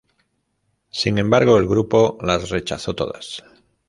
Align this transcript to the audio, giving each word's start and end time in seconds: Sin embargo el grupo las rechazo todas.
Sin 0.89 1.19
embargo 1.19 1.59
el 1.59 1.67
grupo 1.67 2.17
las 2.21 2.49
rechazo 2.49 2.95
todas. 2.95 3.43